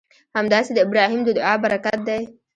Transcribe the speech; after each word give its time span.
همداسې 0.37 0.71
د 0.73 0.77
ابراهیم 0.85 1.21
د 1.25 1.29
دعا 1.37 1.53
برکت 1.63 1.99
دی. 2.07 2.21